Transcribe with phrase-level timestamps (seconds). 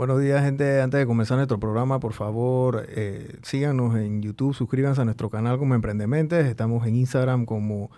[0.00, 0.80] Buenos días, gente.
[0.80, 5.58] Antes de comenzar nuestro programa, por favor, eh, síganos en YouTube, suscríbanse a nuestro canal
[5.58, 6.46] como Emprendementes.
[6.46, 7.90] Estamos en Instagram como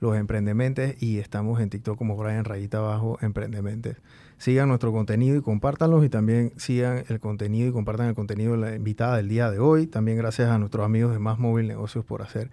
[0.00, 3.98] Los Emprendementes y estamos en TikTok como Brian Rayita Abajo Emprendementes.
[4.36, 8.58] Sigan nuestro contenido y compártanlos y también sigan el contenido y compartan el contenido de
[8.58, 9.86] la invitada del día de hoy.
[9.86, 12.50] También gracias a nuestros amigos de Más Móvil Negocios por hacer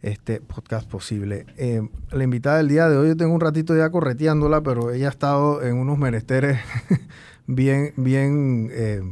[0.00, 1.44] este podcast posible.
[1.58, 5.08] Eh, la invitada del día de hoy, yo tengo un ratito ya correteándola, pero ella
[5.08, 6.58] ha estado en unos menesteres
[7.54, 9.02] bien, bien eh,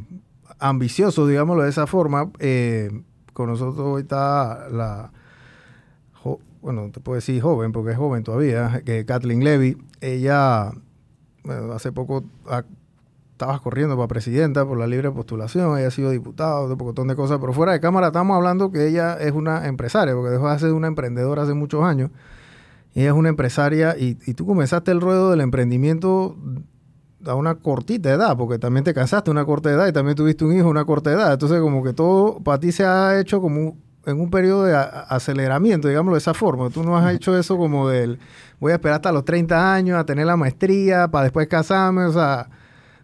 [0.59, 2.30] ambiciosos, digámoslo de esa forma.
[2.38, 3.02] Eh,
[3.33, 5.12] con nosotros hoy está la,
[6.61, 9.78] bueno, te puedo decir joven, porque es joven todavía, que Kathleen Levy.
[10.01, 10.73] Ella,
[11.73, 12.24] hace poco
[13.33, 17.14] estabas corriendo para presidenta por la libre postulación, ella ha sido diputada, un montón de
[17.14, 20.59] cosas, pero fuera de cámara estamos hablando que ella es una empresaria, porque dejó de
[20.59, 22.11] ser una emprendedora hace muchos años.
[22.95, 26.36] Ella es una empresaria y, y tú comenzaste el ruedo del emprendimiento
[27.24, 30.44] a una cortita edad, porque también te casaste a una corta edad y también tuviste
[30.44, 31.33] un hijo a una corta edad.
[31.33, 35.89] Entonces, como que todo para ti se ha hecho como en un periodo de aceleramiento,
[35.89, 36.70] digámoslo de esa forma.
[36.70, 38.19] Tú no has hecho eso como del
[38.58, 42.12] voy a esperar hasta los 30 años a tener la maestría para después casarme, o
[42.12, 42.48] sea,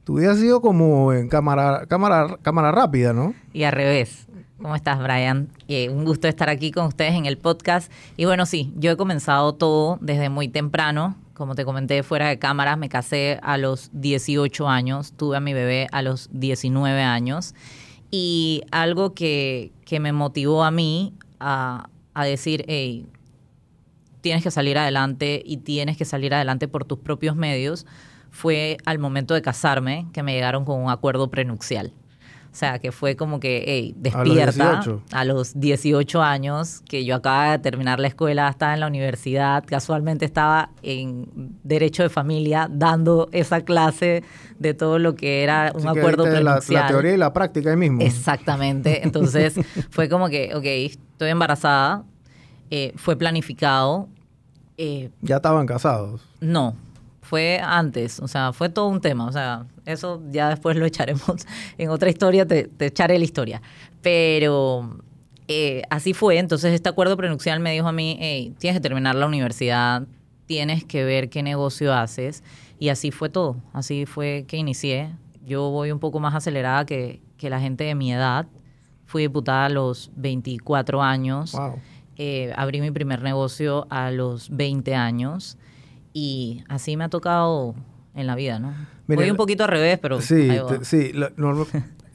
[0.05, 3.35] tu vida ha sido como en cámara, cámara, cámara rápida, ¿no?
[3.53, 4.27] Y al revés.
[4.61, 5.49] ¿Cómo estás, Brian?
[5.69, 7.91] Eh, un gusto estar aquí con ustedes en el podcast.
[8.17, 11.17] Y bueno, sí, yo he comenzado todo desde muy temprano.
[11.35, 15.53] Como te comenté fuera de cámara, me casé a los 18 años, tuve a mi
[15.53, 17.55] bebé a los 19 años.
[18.11, 23.07] Y algo que, que me motivó a mí a, a decir, hey,
[24.21, 27.85] tienes que salir adelante y tienes que salir adelante por tus propios medios,
[28.31, 31.93] fue al momento de casarme que me llegaron con un acuerdo prenupcial.
[32.55, 37.51] O sea, que fue como que, hey, despierta a los, 18 años, que yo acababa
[37.51, 41.27] de terminar la escuela, estaba en la universidad, casualmente estaba en
[41.65, 44.23] Derecho de Familia dando esa clase
[44.61, 46.83] de todo lo que era un acuerdo prenupcial.
[46.83, 48.01] La, teoría y la práctica ahí mismo.
[48.01, 49.03] Exactamente.
[49.05, 49.55] Entonces
[49.91, 52.05] fue como que, ok, estoy embarazada,
[52.71, 54.09] eh, fue planificado.
[54.77, 56.25] Eh, ¿Ya estaban casados?
[56.41, 56.77] No,
[57.21, 61.47] fue antes, o sea, fue todo un tema, o sea, eso ya después lo echaremos
[61.79, 63.63] en otra historia, te, echaré la historia.
[64.03, 64.99] Pero
[65.49, 69.15] eh, así fue, entonces este acuerdo prenupcial me dijo a mí, hey, tienes que terminar
[69.15, 70.07] la universidad,
[70.47, 72.43] tienes que ver qué negocio haces,
[72.79, 75.15] y así fue todo, así fue que inicié.
[75.47, 78.47] Yo voy un poco más acelerada que, que la gente de mi edad,
[79.05, 81.55] fui diputada a los 24 años,
[82.17, 85.59] eh, abrí mi primer negocio a los 20 años,
[86.13, 87.75] y así me ha tocado
[88.15, 88.75] en la vida, ¿no?
[89.07, 90.21] Voy un poquito al revés, pero...
[90.21, 90.51] Sí,
[90.83, 91.13] sí.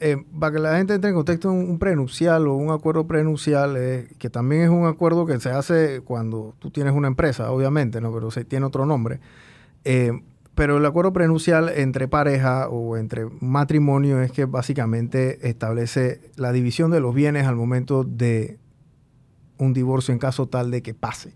[0.02, 4.08] Eh, para que la gente entre en contexto, un, prenupcial o un acuerdo prenupcial, eh,
[4.18, 8.10] que también es un acuerdo que se hace cuando tú tienes una empresa, obviamente, ¿no?
[8.10, 9.20] Pero se tiene otro nombre.
[9.84, 10.12] Eh,
[10.54, 16.90] pero el acuerdo prenupcial entre pareja o entre matrimonio es que básicamente establece la división
[16.90, 18.58] de los bienes al momento de
[19.58, 21.34] un divorcio en caso tal de que pase.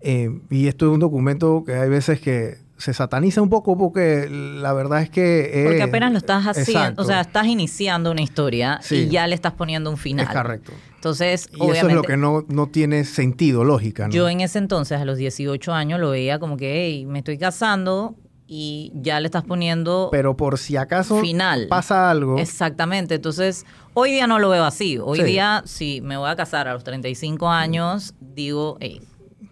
[0.00, 4.28] Eh, y esto es un documento que hay veces que se sataniza un poco porque
[4.28, 5.64] la verdad es que...
[5.66, 9.52] porque apenas lo estás haciendo, o sea, estás iniciando una historia y ya le estás
[9.52, 10.26] poniendo un final.
[10.26, 10.72] Es correcto.
[10.94, 14.08] Entonces, y eso es lo que no, no tiene sentido, lógica.
[14.10, 17.38] Yo en ese entonces, a los 18 años, lo veía como que, hey, me estoy
[17.38, 18.16] casando
[18.46, 20.08] y ya le estás poniendo...
[20.10, 21.66] Pero por si acaso final.
[21.68, 22.38] pasa algo.
[22.38, 23.16] Exactamente.
[23.16, 23.64] Entonces,
[23.94, 24.98] hoy día no lo veo así.
[24.98, 29.00] Hoy día, si me voy a casar a los 35 años, digo, hey,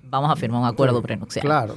[0.03, 1.45] vamos a firmar un acuerdo prenupcial.
[1.45, 1.77] Claro.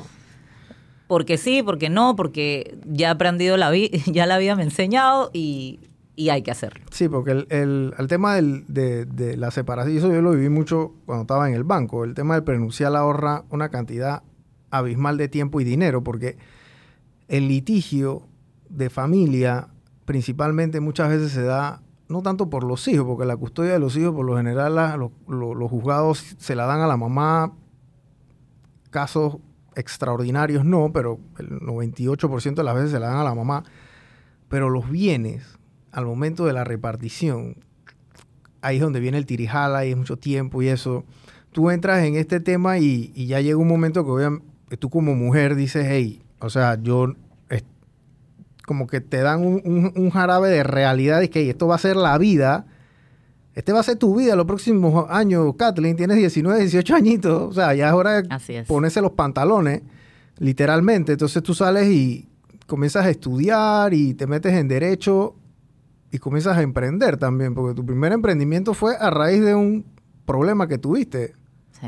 [1.08, 5.30] Porque sí, porque no, porque ya he aprendido la vida, ya la vida me enseñado
[5.34, 5.80] y,
[6.30, 6.84] hay que hacerlo.
[6.92, 11.56] Sí, porque el, tema de, la separación, eso yo lo viví mucho cuando estaba en
[11.56, 14.24] el banco, el tema del prenupcial ahorra una cantidad
[14.72, 16.38] abismal de tiempo y dinero, porque
[17.28, 18.28] el litigio
[18.70, 19.70] de familia
[20.06, 23.96] principalmente muchas veces se da no tanto por los hijos, porque la custodia de los
[23.98, 27.54] hijos por lo general los juzgados se la dan a la mamá
[28.90, 29.38] casos
[29.78, 33.64] extraordinarios no, pero el 98% de las veces se la dan a la mamá.
[34.50, 35.58] Pero los bienes,
[35.92, 37.58] al momento de la repartición,
[38.62, 41.06] ahí es donde viene el tirijala y es mucho tiempo y eso.
[41.52, 44.06] Tú entras en este tema y, ya llega un momento
[44.70, 47.14] que tú como mujer dices, hey, o sea, yo
[48.68, 52.18] como que te dan un, jarabe de realidad y que esto va a ser la
[52.18, 52.66] vida
[53.58, 55.98] este va a ser tu vida los próximos años, Kathleen.
[55.98, 57.42] Tienes 19, 18 añitos.
[57.50, 59.82] O sea, ya es hora de ponerse los pantalones,
[60.38, 61.14] literalmente.
[61.14, 62.30] Entonces tú sales y
[62.68, 65.36] comienzas a estudiar y te metes en derecho
[66.12, 69.84] y comienzas a emprender también, porque tu primer emprendimiento fue a raíz de un
[70.28, 71.34] problema que tuviste.
[71.82, 71.88] Sí.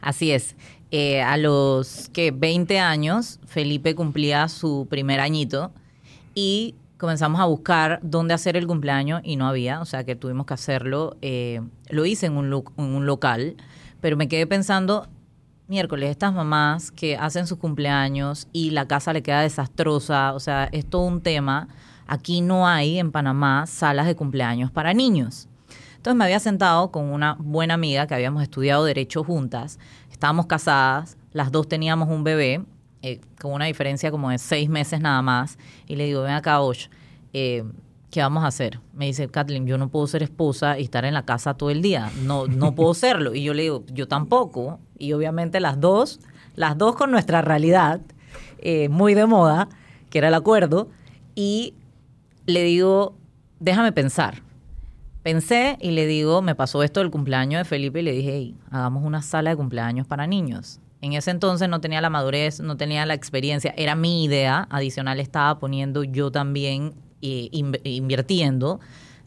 [0.00, 0.56] Así es.
[0.90, 5.70] Eh, a los que 20 años, Felipe cumplía su primer añito
[6.34, 6.74] y
[7.04, 10.54] comenzamos a buscar dónde hacer el cumpleaños y no había, o sea que tuvimos que
[10.54, 11.18] hacerlo.
[11.20, 11.60] eh,
[11.90, 13.56] lo hice en un, en un local,
[14.00, 15.06] pero me quedé pensando,
[15.68, 20.70] miércoles, estas mamás que hacen sus cumpleaños y la casa le queda desastrosa, o sea,
[20.72, 21.68] es todo un tema.
[22.06, 25.46] Aquí no hay en Panamá salas de cumpleaños para niños.
[25.96, 29.78] Entonces me había sentado con una buena amiga que habíamos estudiado derecho juntas,
[30.10, 32.64] estábamos casadas, las dos teníamos un bebé,
[33.04, 36.62] eh, con una diferencia como de seis meses nada más, y le digo, ven acá,
[36.62, 36.86] Osh,
[37.34, 37.62] eh,
[38.10, 38.80] ¿qué vamos a hacer?
[38.94, 41.82] Me dice, Kathleen, yo no puedo ser esposa y estar en la casa todo el
[41.82, 43.34] día, no, no puedo serlo.
[43.34, 46.18] Y yo le digo, yo tampoco, y obviamente las dos,
[46.56, 48.00] las dos con nuestra realidad,
[48.60, 49.68] eh, muy de moda,
[50.08, 50.88] que era el acuerdo,
[51.34, 51.74] y
[52.46, 53.14] le digo,
[53.60, 54.42] déjame pensar.
[55.22, 58.56] Pensé y le digo, me pasó esto del cumpleaños de Felipe y le dije, "Ey,
[58.70, 60.80] hagamos una sala de cumpleaños para niños.
[61.04, 65.20] En ese entonces no tenía la madurez, no tenía la experiencia, era mi idea, adicional
[65.20, 68.80] estaba poniendo yo también eh, inv- invirtiendo.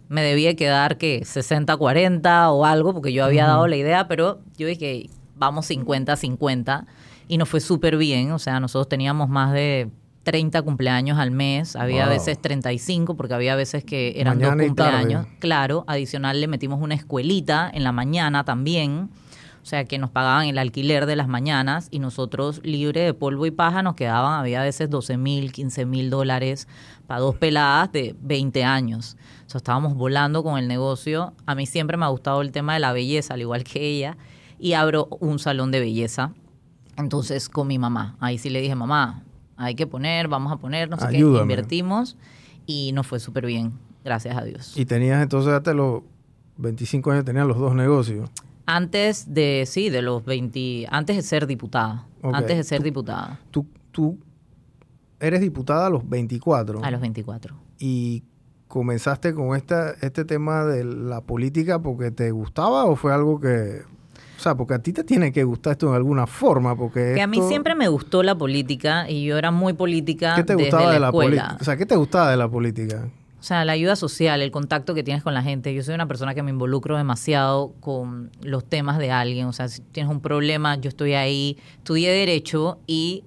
[0.09, 4.65] Me debía quedar que 60-40 o algo, porque yo había dado la idea, pero yo
[4.68, 6.85] dije, "Ey, vamos 50-50
[7.27, 9.91] y nos fue súper bien, o sea, nosotros teníamos más de
[10.23, 12.13] 30 cumpleaños al mes, había Wow.
[12.13, 15.27] veces 35, porque había veces que eran Mañana dos cumpleaños.
[15.39, 19.09] Claro, adicional le metimos una escuelita en la mañana también.
[19.68, 23.46] O sea, que nos pagaban el alquiler de las mañanas y nosotros, libre de polvo
[23.46, 26.69] y paja, nos quedaban, había veces 12 mil, 15 mil dólares
[27.06, 29.18] para dos peladas de 20 años.
[29.46, 31.34] O sea, estábamos volando con el negocio.
[31.46, 34.16] A mí siempre me ha gustado el tema de la belleza, al igual que ella.
[34.58, 36.31] Y abro un salón de belleza.
[36.96, 38.16] Entonces, con mi mamá.
[38.22, 39.22] Ahí sí le dije, mamá,
[39.58, 41.18] hay que poner, vamos a poner, no sé qué.
[41.18, 42.16] Invertimos
[42.66, 43.74] y nos fue súper bien,
[44.06, 44.78] gracias a Dios.
[44.78, 46.04] Y tenías entonces hasta los
[46.56, 48.30] 25 años, tenías los dos negocios.
[48.68, 52.06] Antes de, sí, de los 20, antes de ser diputada.
[52.22, 54.18] Antes de ser Tú- diputada, Tú, tú
[55.19, 57.56] eres diputada a los 24 a los 24.
[57.80, 58.24] y
[58.68, 63.81] comenzaste con esta, este tema de la política porque te gustaba o fue algo que...
[64.38, 67.22] O sea, porque a ti te tiene que gustar esto en alguna forma, porque Que
[67.22, 70.66] a mí siempre me gustó la política y yo era muy política ¿Qué te desde
[70.69, 71.58] gustaba la de la política?
[71.60, 73.10] O sea, ¿qué te gustaba de la política?
[73.39, 75.74] O sea, la ayuda social, el contacto que tienes con la gente.
[75.74, 79.45] Yo soy una persona que me involucro demasiado con los temas de alguien.
[79.48, 81.57] O sea, si tienes un problema, yo estoy ahí.
[81.78, 83.24] Estudié Derecho y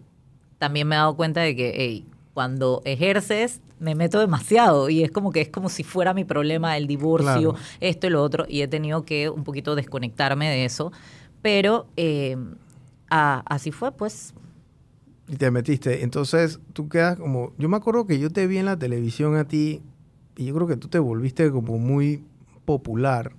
[0.59, 5.11] también me he dado cuenta de que hey, cuando ejerces me meto demasiado y es
[5.11, 7.55] como que es como si fuera mi problema el divorcio, Claro.
[7.81, 8.45] esto y lo otro.
[8.49, 10.93] Y he tenido que un poquito desconectarme de eso.
[11.41, 12.37] Pero eh,
[13.09, 14.35] a- así fue, pues.
[15.29, 16.03] Y te metiste.
[16.03, 17.53] Entonces, tú quedas como...
[17.57, 19.81] Yo me acuerdo que yo te vi en la televisión a ti
[20.37, 22.23] y yo creo que tú te volviste como muy
[22.65, 23.33] popular.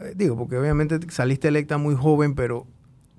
[0.00, 2.66] Eh, digo, porque obviamente saliste electa muy joven, pero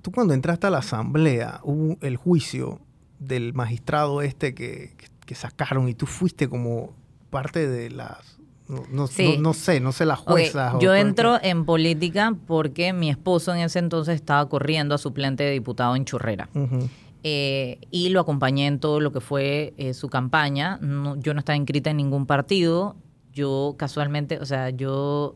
[0.02, 2.80] tú cuando entraste a la asamblea, hubo el juicio
[3.18, 4.92] del magistrado este que,
[5.24, 6.92] que- sacaron y tú fuiste como
[7.30, 8.38] parte de las...
[8.68, 9.34] No, no- Sí.
[9.36, 10.74] no- no sé, no sé las juezas.
[10.80, 15.50] yo entro en política porque mi esposo en ese entonces estaba corriendo a suplente de
[15.50, 16.48] diputado en Churrera.
[16.54, 16.88] Ujú.
[17.28, 20.78] Eh, y lo acompañé en todo lo que fue eh, su campaña.
[21.16, 22.94] Yo no estaba inscrita en ningún partido.
[23.32, 25.34] Yo casualmente, o sea, yo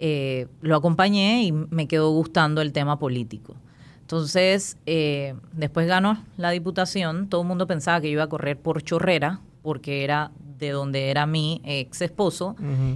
[0.00, 3.54] eh, lo acompañé y me quedó gustando el tema político.
[4.00, 7.28] Entonces, eh, después ganó la diputación.
[7.28, 11.10] Todo el mundo pensaba que yo iba a correr por Chorrera, porque era de donde
[11.10, 12.54] era mi ex esposo.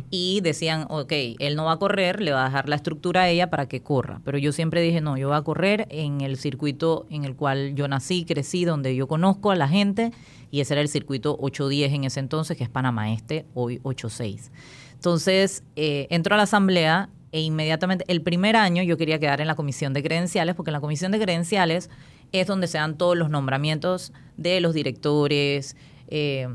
[0.09, 3.29] Y decían, ok, él no va a correr, le va a dejar la estructura a
[3.29, 4.21] ella para que corra.
[4.25, 7.75] Pero yo siempre dije, no, yo voy a correr en el circuito en el cual
[7.75, 10.13] yo nací, crecí, donde yo conozco a la gente.
[10.53, 14.53] Y ese era el circuito 810 en ese entonces, que es Panamá Este, hoy 86.
[14.95, 19.49] Entonces, eh, entro a la asamblea e inmediatamente, el primer año yo quería quedar en
[19.49, 21.91] la comisión de credenciales, porque en la comisión de credenciales
[22.33, 25.77] es donde se dan todos los nombramientos de los directores,
[26.09, 26.49] eh,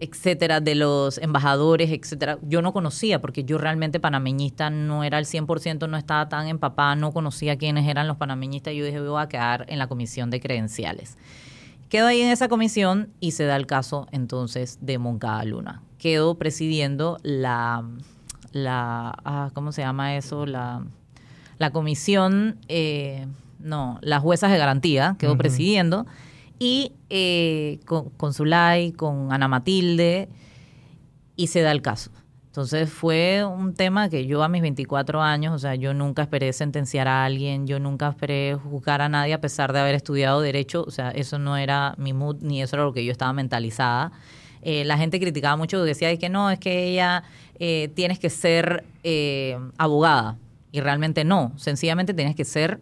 [0.00, 2.38] etcétera, de los embajadores, etcétera.
[2.42, 6.96] Yo no conocía, porque yo realmente panameñista no era al 100%, no estaba tan empapada,
[6.96, 8.74] no conocía quiénes eran los panameñistas.
[8.74, 11.16] Yo dije, voy a quedar en la comisión de credenciales.
[11.88, 15.82] Quedo ahí en esa comisión y se da el caso entonces de Moncada Luna.
[15.98, 17.84] Quedo presidiendo la,
[18.52, 20.46] la ah, ¿cómo se llama eso?
[20.46, 20.84] La,
[21.58, 23.26] la comisión, eh,
[23.60, 26.06] no, las juezas de garantía, quedo presidiendo.
[26.58, 30.28] Y eh, con, con Zulay, con Ana Matilde,
[31.36, 32.10] y se da el caso.
[32.46, 36.54] Entonces fue un tema que yo a mis 24 años, o sea, yo nunca esperé
[36.54, 40.82] sentenciar a alguien, yo nunca esperé juzgar a nadie a pesar de haber estudiado derecho,
[40.86, 44.10] o sea, eso no era mi mood ni eso era lo que yo estaba mentalizada.
[44.62, 47.24] Eh, la gente criticaba mucho, decía "Ay, que no, es que ella
[47.58, 50.38] eh, tienes que ser eh, abogada
[50.72, 52.80] y realmente no, sencillamente tienes que ser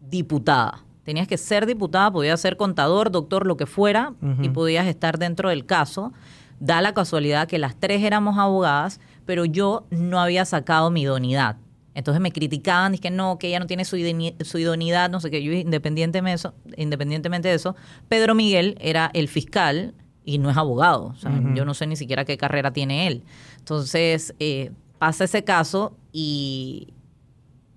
[0.00, 0.84] diputada.
[1.06, 5.50] Tenías que ser diputada, podías ser contador, doctor, lo que fuera, y podías estar dentro
[5.50, 6.12] del caso.
[6.58, 11.58] Da la casualidad que las tres éramos abogadas, pero yo no había sacado mi idoneidad.
[11.94, 15.44] Entonces me criticaban, dije no, que ella no tiene su, idoneidad, no sé qué.
[15.44, 17.76] Yo, independientemente de, eso, independientemente de eso,
[18.08, 19.94] Pedro Miguel era el fiscal
[20.24, 21.04] y no es abogado.
[21.06, 23.22] O sea, yo no sé ni siquiera qué carrera tiene él.
[23.58, 26.88] Entonces, eh, pasa ese caso y,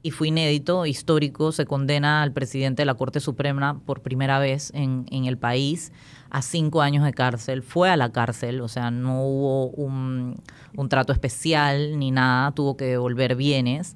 [0.02, 4.72] y fue inédito, histórico, se condena al presidente de la Corte Suprema por primera vez
[4.74, 5.92] en, en, el país
[6.30, 7.64] a cinco años de cárcel.
[7.64, 10.42] Fue a la cárcel, o sea, no hubo un,
[10.76, 13.96] un trato especial ni nada, tuvo que devolver bienes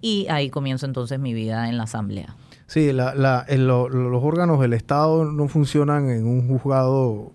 [0.00, 2.36] y ahí comienzo entonces mi vida en la Asamblea.
[2.66, 7.33] Sí, la, la, los órganos del Estado no funcionan en un juzgado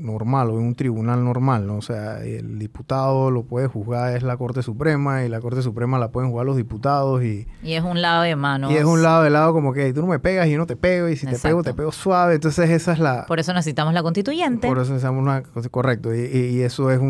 [0.00, 1.76] normal o en un tribunal normal, ¿no?
[1.76, 5.98] O sea, el diputado lo puede juzgar es la Corte Suprema y la Corte Suprema
[5.98, 7.46] la pueden jugar los diputados y...
[7.62, 8.70] Y es un lado de mano.
[8.70, 10.66] Y es un lado de lado como que tú no me pegas y yo no
[10.66, 13.26] te pego y si te pego te pego suave, entonces esa es la...
[13.26, 14.66] Por eso necesitamos la constituyente.
[14.66, 15.42] Por eso necesitamos una...
[15.70, 17.00] Correcto, y, eso es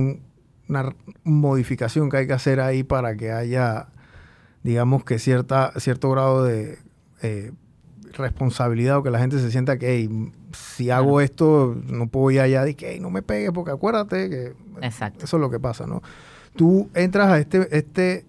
[0.69, 0.95] una
[1.25, 3.89] modificación que hay que hacer ahí para que haya,
[4.63, 6.79] digamos que cierta, cierto grado de...
[7.23, 7.53] Eh,
[8.13, 10.09] responsabilidad o que la gente se sienta que
[10.53, 14.53] si hago esto no puedo ir allá y que no me pegues porque acuérdate que
[14.83, 15.25] Exacto.
[15.25, 16.03] eso es lo que pasa, ¿no?
[16.57, 18.27] Tú entras a este, este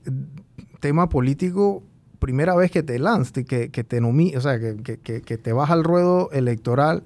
[0.80, 1.84] tema político
[2.20, 5.72] primera vez que te lanzas, que, que te nomí, o sea, que, que, te vas
[5.72, 7.02] al ruedo electoral,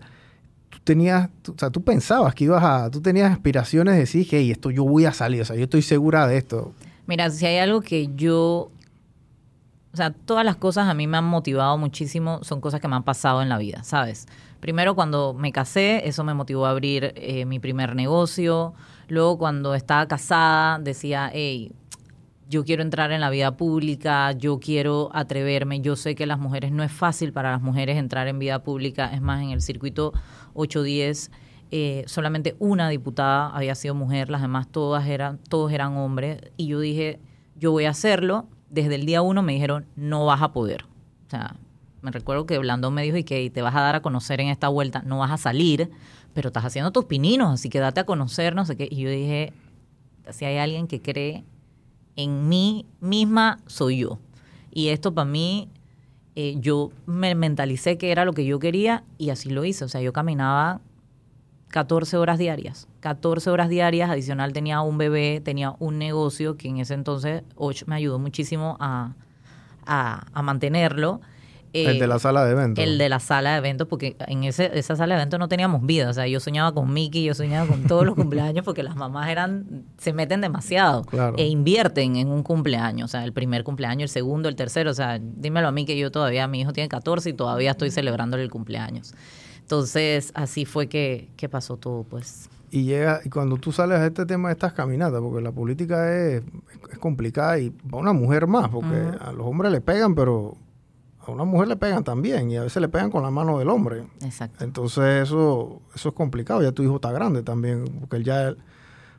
[0.69, 4.51] tú tenías, o sea, tú pensabas que ibas a, tú tenías aspiraciones de decir, hey,
[4.51, 6.73] esto yo voy a salir, o sea, yo estoy segura de esto.
[7.07, 8.71] Mira, si hay algo que yo
[9.95, 12.97] o sea, todas las cosas a mí me han motivado muchísimo, son cosas que me
[12.97, 14.27] han pasado en la vida, ¿sabes?
[14.65, 18.73] Primero cuando me casé, eso me motivó a abrir eh, mi primer negocio.
[19.07, 21.71] Luego cuando estaba casada, decía, hey,
[22.49, 26.71] yo quiero entrar en la vida pública, yo quiero atreverme, yo sé que las mujeres
[26.71, 30.13] no es fácil para las mujeres entrar en vida pública, es más, en el circuito
[30.55, 31.29] 810
[31.69, 36.65] eh, solamente una diputada había sido mujer, las demás todas eran, todos eran hombres, y
[36.65, 37.19] yo dije,
[37.55, 40.85] yo voy a hacerlo, desde el día uno me dijeron, no vas a poder.
[41.27, 41.55] O sea,
[42.05, 44.49] me recuerdo que Blandón me dijo, y que te vas a dar a conocer en
[44.49, 45.89] esta vuelta, no vas a salir,
[46.33, 48.87] pero estás haciendo tus pininos, así que date a conocer, no sé qué.
[48.89, 49.53] Y yo dije,
[50.29, 51.43] si hay alguien que cree
[52.15, 54.19] en mí misma, soy yo.
[54.71, 55.69] Y esto para mí,
[56.35, 59.85] eh, yo me mentalicé que era lo que yo quería y así lo hice.
[59.85, 60.81] O sea, yo caminaba
[61.69, 62.87] 14 horas diarias.
[63.01, 67.43] 14 horas diarias, adicional tenía un bebé, tenía un negocio que en ese entonces
[67.85, 69.13] me ayudó muchísimo a,
[70.41, 71.21] mantenerlo.
[71.75, 72.83] El de la sala de eventos.
[72.83, 75.85] El de la sala de eventos, porque en ese, esa sala de eventos no teníamos
[75.85, 76.09] vida.
[76.09, 79.29] O sea, yo soñaba con Mickey, yo soñaba con todos los cumpleaños, porque las mamás
[79.29, 81.05] eran, se meten demasiado
[81.37, 83.05] e invierten en un cumpleaños.
[83.05, 84.91] O sea, el primer cumpleaños, el segundo, el tercero.
[84.91, 87.91] O sea, dímelo a mí que yo todavía, mi hijo tiene 14 y todavía estoy
[87.91, 89.13] celebrándole el cumpleaños.
[89.65, 92.49] Entonces, así fue que, pasó todo, pues.
[92.69, 96.15] Y llega, y cuando tú sales a este tema de estas caminatas, porque la política
[96.15, 96.43] es,
[96.99, 100.55] complicada y para una mujer más, porque a los hombres le pegan, pero
[101.25, 103.69] a una mujer le pegan también y a veces le pegan con la mano del
[103.69, 104.03] hombre.
[104.23, 104.63] Exacto.
[104.63, 106.61] Entonces eso, eso es complicado.
[106.61, 108.53] Ya tu hijo está grande también, porque él ya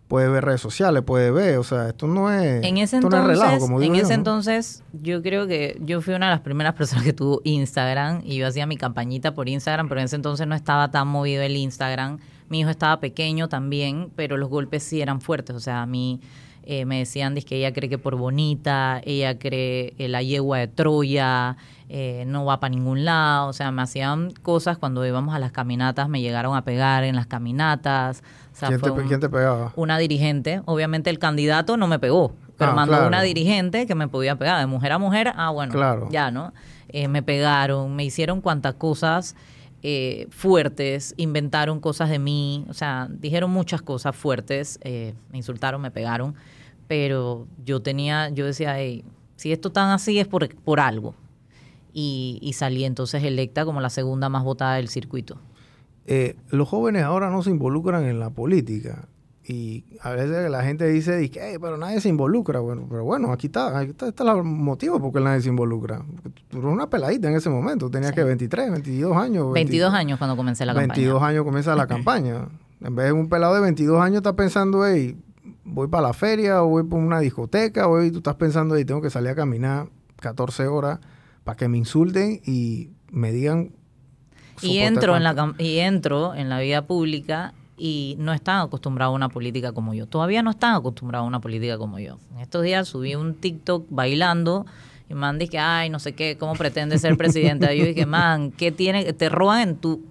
[0.08, 3.58] puede ver redes sociales, puede ver, o sea, esto no es, en ese entonces, relajo,
[3.58, 7.12] como En ese entonces, yo creo que yo fui una de las primeras personas que
[7.12, 10.90] tuvo Instagram y yo hacía mi campañita por Instagram, pero en ese entonces no estaba
[10.90, 12.18] tan movido el Instagram.
[12.48, 16.20] Mi hijo estaba pequeño también, pero los golpes sí eran fuertes, o sea, a mí...
[16.66, 20.66] Eh, me decían que ella cree que por bonita, ella cree eh, la yegua de
[20.66, 21.56] Troya,
[21.88, 25.52] eh, no va para ningún lado, o sea, me hacían cosas cuando íbamos a las
[25.52, 28.24] caminatas, me llegaron a pegar en las caminatas,
[28.58, 29.72] ¿Quién, te, pegaba?
[29.76, 30.62] Una dirigente.
[30.64, 34.58] Obviamente el candidato no me pegó, pero ah, mandó una dirigente que me podía pegar.
[34.60, 36.52] De mujer a mujer, ah, bueno, ya, ¿no?
[36.88, 39.36] Eh, me pegaron, me hicieron cuantas cosas
[39.88, 45.80] eh, fuertes, inventaron cosas de mí, o sea, dijeron muchas cosas fuertes, eh, me insultaron,
[45.80, 46.34] me pegaron,
[46.88, 48.74] pero yo tenía, yo decía,
[49.36, 51.14] si esto tan así es por, por algo.
[51.92, 55.38] Y, y salí entonces electa como la segunda más votada del circuito.
[56.04, 59.06] Eh, los jóvenes ahora no se involucran en la política.
[59.48, 62.58] Y a veces la gente dice, que, pero nadie se involucra.
[62.58, 66.02] Bueno, pero bueno, aquí está, aquí está, el motivo por qué nadie se involucra.
[66.48, 69.52] Tú eres una peladita en ese momento, tenías que 23, 22 años.
[69.52, 70.96] 22 años cuando comencé la 22 campaña.
[70.96, 72.48] 22 años comienza la campaña.
[72.80, 75.16] En vez de un pelado de 22 años está pensando, hey,
[75.64, 79.00] voy para la feria o voy para una discoteca, o tú estás pensando, hey, tengo
[79.00, 79.88] que salir a caminar
[80.20, 80.98] 14 horas
[81.44, 83.70] para que me insulten y me digan
[84.60, 89.16] y entro, en la, y entro en la vida pública y no están acostumbrados a
[89.16, 90.06] una política como yo.
[90.06, 92.18] Todavía no están acostumbrados a una política como yo.
[92.34, 94.66] En estos días subí un TikTok bailando
[95.08, 97.74] y man que ay, no sé qué, ¿cómo pretende ser presidente?
[97.74, 99.12] Y yo dije, man, ¿qué tiene?
[99.12, 100.02] Te roban en tu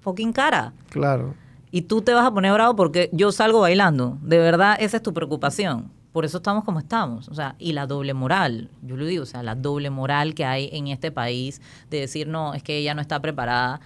[0.00, 0.72] fucking cara.
[0.88, 1.34] Claro.
[1.70, 4.18] Y tú te vas a poner bravo porque yo salgo bailando.
[4.22, 5.90] De verdad, esa es tu preocupación.
[6.12, 7.28] Por eso estamos como estamos.
[7.28, 10.44] O sea, y la doble moral, yo lo digo, o sea, la doble moral que
[10.44, 13.80] hay en este país de decir, no, es que ella no está preparada.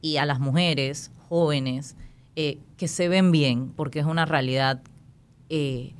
[0.00, 1.96] Y a las mujeres jóvenes
[2.36, 4.82] eh, que se ven bien, porque es una realidad,
[5.48, 5.94] eh,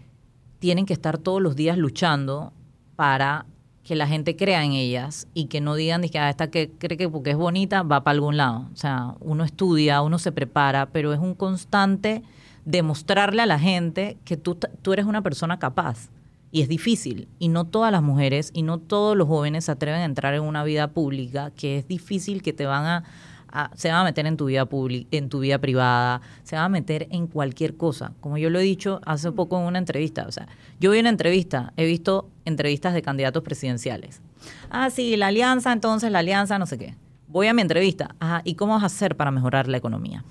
[0.58, 2.52] tienen que estar todos los días luchando
[2.94, 3.46] para
[3.82, 6.98] que la gente crea en ellas y que no digan que ah, esta que cree
[6.98, 8.68] que porque es bonita va para algún lado.
[8.72, 12.22] O sea, uno estudia, uno se prepara, pero es un constante
[12.64, 16.10] demostrarle a la gente que tú, tú eres una persona capaz.
[16.50, 17.28] Y es difícil.
[17.38, 20.42] Y no todas las mujeres y no todos los jóvenes se atreven a entrar en
[20.42, 23.04] una vida pública que es difícil, que te van a,
[23.74, 26.68] se van a meter en tu vida pública, en tu vida privada, se van a
[26.68, 28.12] meter en cualquier cosa.
[28.20, 30.26] Como yo lo he dicho hace poco en una entrevista.
[30.28, 30.48] O sea,
[30.80, 34.20] yo vi una entrevista, he visto entrevistas de candidatos presidenciales.
[34.70, 36.94] Ah, sí, la alianza, entonces la alianza, no sé qué.
[37.28, 38.14] Voy a mi entrevista.
[38.20, 40.24] Ajá, ¿y cómo vas a hacer para mejorar la economía?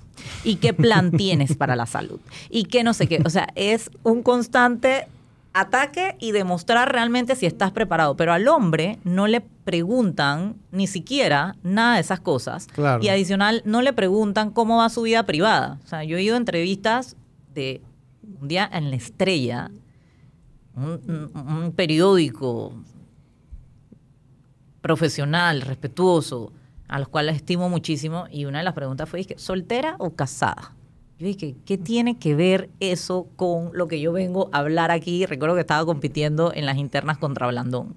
[0.44, 2.20] ¿Y qué plan tienes para la salud?
[2.50, 3.22] ¿Y qué no sé qué?
[3.26, 5.08] O sea, es un constante
[5.56, 8.16] ataque y demostrar realmente si estás preparado.
[8.16, 12.68] Pero al hombre no le preguntan ni siquiera nada de esas cosas.
[13.02, 15.80] Y adicional, no le preguntan cómo va su vida privada.
[15.84, 17.16] O sea, yo he ido a entrevistas
[17.54, 17.82] de
[18.42, 19.72] un día en la estrella,
[20.76, 22.74] un periódico
[24.82, 26.52] profesional, respetuoso,
[26.90, 30.75] a los cuales estimo muchísimo, y una de las preguntas fue, ¿soltera o casada?
[31.18, 35.26] Yo dije, ¿qué tiene que ver eso con lo que yo vengo a hablar aquí?
[35.26, 37.94] Recuerdo que estaba compitiendo en las internas contra Blandón.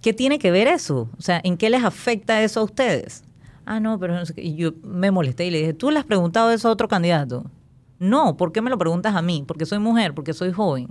[0.00, 1.08] ¿Qué tiene que ver eso?
[1.18, 3.24] O sea, ¿en qué les afecta eso a ustedes?
[3.66, 6.70] Ah, no, pero yo me molesté y le dije, ¿tú le has preguntado eso a
[6.70, 7.50] otro candidato?
[7.98, 9.44] No, ¿por qué me lo preguntas a mí?
[9.46, 10.88] Porque soy mujer, porque soy joven.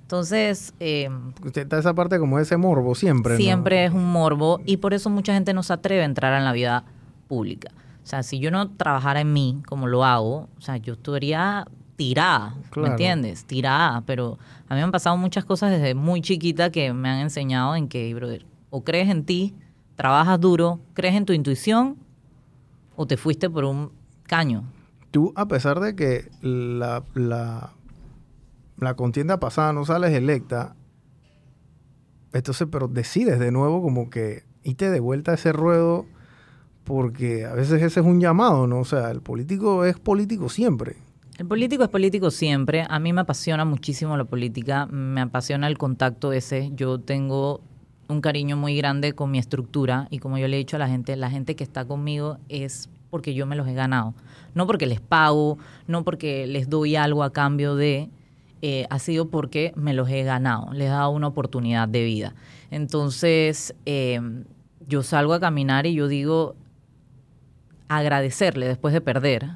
[0.00, 0.72] Entonces...
[0.80, 1.10] Eh,
[1.54, 3.36] está esa parte como ese morbo siempre.
[3.36, 6.44] Siempre es un morbo y por eso mucha gente no se atreve a entrar en
[6.44, 6.84] la vida
[7.28, 7.70] pública.
[8.04, 11.66] O sea, si yo no trabajara en mí como lo hago, o sea, yo estaría
[11.96, 13.44] tirada, ¿me entiendes?
[13.46, 17.20] Tirada, pero a mí me han pasado muchas cosas desde muy chiquita que me han
[17.20, 19.54] enseñado en que, brother, o crees en ti,
[19.96, 21.96] trabajas duro, crees en tu intuición,
[22.96, 23.90] o te fuiste por un
[24.24, 24.64] caño.
[25.10, 27.02] Tú, a pesar de que la
[28.78, 30.76] la contienda pasada no sales electa,
[32.32, 36.06] entonces, pero decides de nuevo como que irte de vuelta a ese ruedo,
[36.84, 38.80] porque a veces ese es un llamado, ¿no?
[38.80, 40.96] O sea, el político es político siempre.
[41.38, 42.86] El político es político siempre.
[42.88, 46.70] A mí me apasiona muchísimo la política, me apasiona el contacto ese.
[46.74, 47.60] Yo tengo
[48.08, 50.88] un cariño muy grande con mi estructura y como yo le he dicho a la
[50.88, 54.14] gente, la gente que está conmigo es porque yo me los he ganado.
[54.54, 58.10] No porque les pago, no porque les doy algo a cambio de,
[58.62, 62.34] eh, ha sido porque me los he ganado, les he dado una oportunidad de vida.
[62.70, 64.20] Entonces, eh,
[64.86, 66.54] yo salgo a caminar y yo digo,
[67.96, 69.50] agradecerle después de perder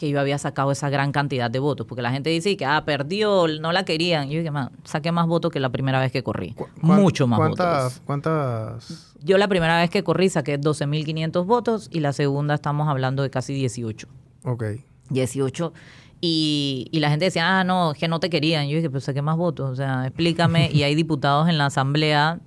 [0.00, 2.82] que yo había sacado esa gran cantidad de votos, porque la gente dice que, ah,
[2.86, 4.30] perdió, no la querían.
[4.30, 4.50] Yo dije,
[4.84, 6.56] saqué más votos que la primera vez que corrí.
[6.80, 8.00] Mucho más votos.
[8.06, 9.14] ¿Cuántas?
[9.22, 13.28] Yo la primera vez que corrí saqué 12.500 votos y la segunda estamos hablando de
[13.28, 14.08] casi 18.
[14.44, 14.64] Ok.
[15.10, 15.74] 18.
[16.22, 18.68] Y, y, la gente decía, ah, no, es que no te querían.
[18.68, 20.70] Yo dije, pues saqué más votos, o sea, explícame.
[20.72, 22.40] y hay diputados en la asamblea,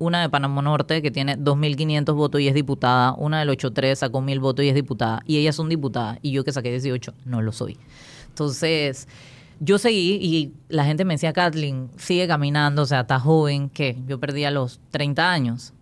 [0.00, 4.20] una de Panamá Norte que tiene 2.500 votos y es diputada, una del 8-3 sacó
[4.20, 7.42] 1.000 votos y es diputada, y ellas son diputadas, y yo que saqué 18 no
[7.42, 7.78] lo soy.
[8.28, 9.06] Entonces,
[9.60, 13.98] yo seguí y la gente me decía, Kathleen, sigue caminando, o sea, está joven, que
[14.08, 15.74] yo perdí a los 30 años.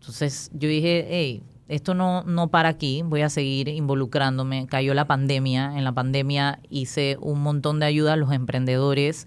[0.00, 4.66] Entonces, yo dije, hey, esto no, no para aquí, voy a seguir involucrándome.
[4.66, 9.26] Cayó la pandemia, en la pandemia hice un montón de ayuda a los emprendedores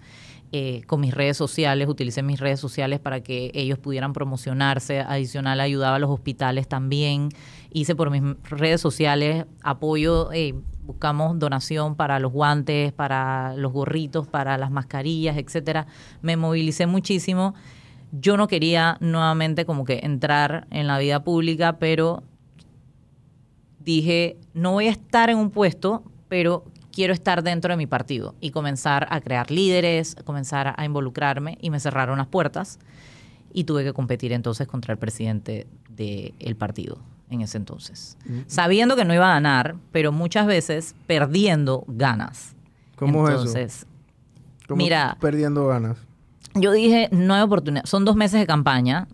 [0.52, 5.60] eh, con mis redes sociales, utilicé mis redes sociales para que ellos pudieran promocionarse, adicional
[5.60, 7.30] ayudaba a los hospitales también,
[7.72, 10.30] hice por mis redes sociales apoyo,
[10.84, 15.86] buscamos donación para los guantes, para los gorritos, para las mascarillas, etcétera.
[16.20, 17.54] Me movilicé muchísimo.
[18.10, 22.22] Yo no quería nuevamente como que entrar en la vida pública, pero
[23.78, 28.34] dije, no voy a estar en un puesto, pero quiero estar dentro de mi partido
[28.40, 32.78] y comenzar a crear líderes, comenzar a involucrarme y me cerraron las puertas
[33.52, 36.98] y tuve que competir entonces contra el presidente del partido
[37.30, 38.40] en ese entonces, mm.
[38.46, 42.54] sabiendo que no iba a ganar, pero muchas veces perdiendo ganas.
[42.96, 43.86] ¿Cómo es eso?
[44.68, 45.98] mira, perdiendo ganas.
[46.54, 49.08] Yo dije, no hay oportunidad, son dos meses de campaña,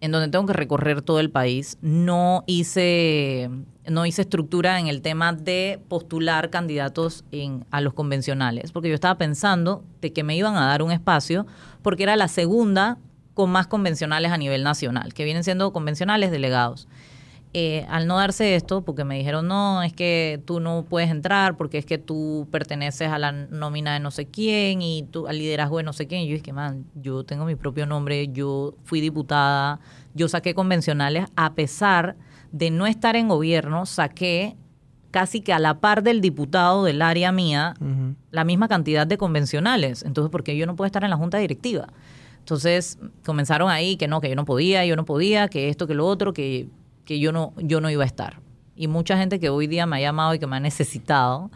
[0.00, 3.50] en donde tengo que recorrer todo el país, no hice,
[3.88, 8.94] no hice estructura en el tema de postular candidatos en, a los convencionales, porque yo
[8.94, 11.46] estaba pensando de que me iban a dar un espacio,
[11.82, 12.98] porque era la segunda
[13.34, 16.88] con más convencionales a nivel nacional, que vienen siendo convencionales delegados.
[17.56, 21.56] eh, al no darse esto, porque me dijeron, no, es que tú no puedes entrar
[21.56, 25.38] porque es que tú perteneces a la nómina de no sé quién y tú al
[25.38, 26.22] liderazgo de no sé quién.
[26.22, 29.78] Y yo dije, man, yo tengo mi propio nombre, yo fui diputada,
[30.14, 32.33] yo saqué convencionales, a pesar de
[32.70, 34.56] no estar en gobierno, saqué
[35.10, 37.74] casi que a la par del diputado del área mía
[38.30, 40.02] la misma cantidad de convencionales.
[40.02, 41.88] Entonces, ¿por qué yo no puedo estar en la junta directiva?
[42.38, 45.94] Entonces comenzaron ahí que no, que yo no podía, yo no podía, que esto, que
[45.94, 46.68] lo otro, que
[47.04, 48.40] que yo no, yo no iba a estar.
[48.76, 51.50] Y mucha gente que hoy día me ha llamado y que me ha necesitado,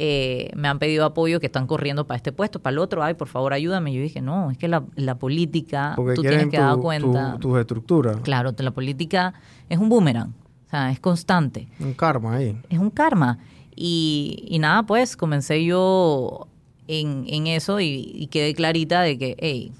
[0.00, 3.14] eh, me han pedido apoyo, que están corriendo para este puesto, para el otro, ay,
[3.14, 3.92] por favor, ayúdame.
[3.92, 4.80] Yo dije, no, es que la,
[5.18, 7.36] política, tú tienes que dar cuenta.
[7.40, 8.18] tus estructuras.
[8.18, 9.34] Claro, la política
[9.68, 10.28] es un boomerang,
[10.66, 11.68] o sea, es constante.
[11.80, 12.56] Un karma ahí.
[12.70, 13.38] Es un karma.
[13.74, 16.46] Y, y nada, pues comencé yo
[16.86, 19.72] en, en eso y, y, quedé clarita de que, hey,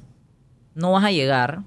[0.75, 1.63] no vas a llegar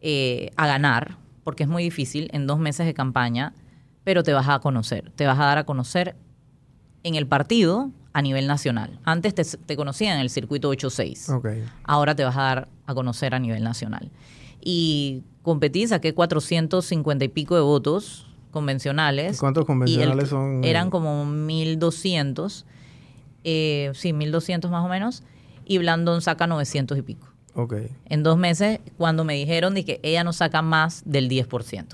[0.00, 3.52] eh, a ganar porque es muy difícil en dos meses de campaña,
[4.04, 6.14] pero te vas a conocer, te vas a dar a conocer
[7.02, 8.98] en el partido a nivel nacional.
[9.04, 9.34] Antes
[9.66, 11.36] te, conocían en el circuito 8-6.
[11.38, 11.64] Okay.
[11.84, 14.10] Ahora te vas a dar a conocer a nivel nacional.
[14.60, 19.38] Y competí, saqué 450 y pico de votos convencionales.
[19.38, 20.64] ¿Cuántos convencionales son?
[20.64, 22.66] Eran como 1200.
[23.44, 25.22] Eh, sí, 1200 más o menos.
[25.64, 27.28] Y Blandón saca 900 y pico.
[28.06, 31.84] En dos meses, cuando me dijeron que ella no saca más del 10%.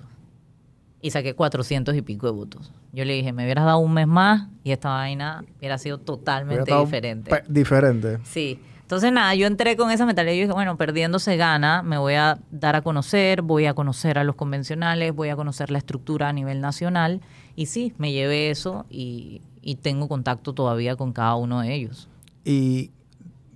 [1.02, 2.72] Y saqué 400 y pico de votos.
[2.96, 6.74] Yo le dije, me hubieras dado un mes más y esta vaina hubiera sido totalmente
[6.74, 7.42] diferente.
[7.46, 8.18] Diferente.
[8.24, 8.58] Sí.
[8.80, 12.14] Entonces, nada, yo entré con esa mentalidad y dije, bueno, perdiendo se gana, me voy
[12.14, 16.30] a dar a conocer, voy a conocer a los convencionales, voy a conocer la estructura
[16.30, 17.20] a nivel nacional.
[17.54, 22.08] Y sí, me llevé eso y, y tengo contacto todavía con cada uno de ellos.
[22.44, 22.92] Y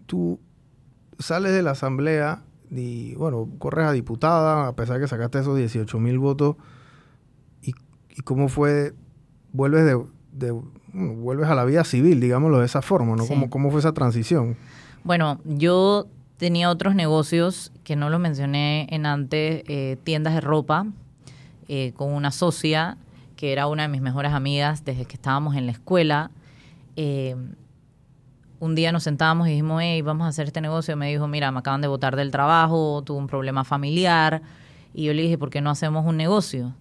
[0.07, 0.39] tú
[1.19, 5.57] sales de la asamblea y, bueno, corres a diputada, a pesar de que sacaste esos
[5.57, 6.57] 18 mil votos.
[7.63, 7.73] Y,
[8.23, 8.93] cómo fue?
[9.53, 9.85] Vuelves
[10.33, 10.61] de,
[10.93, 13.27] vuelves a la vida civil, digámoslo de esa forma, ¿no?
[13.27, 14.57] ¿Cómo, ¿Cómo fue esa transición?
[15.05, 20.87] Bueno, yo tenía otros negocios que no los mencioné en antes, eh, tiendas de ropa,
[21.69, 22.97] eh, con una socia
[23.41, 26.31] que era una de mis mejores amigas desde que estábamos en la escuela.
[26.97, 27.35] Eh,
[28.59, 30.95] un día nos sentábamos y dijimos, hey, vamos a hacer este negocio.
[30.95, 34.43] Me dijo, mira, me acaban de votar del trabajo, tuve un problema familiar.
[34.93, 36.75] Y yo le dije, ¿por qué no hacemos un negocio?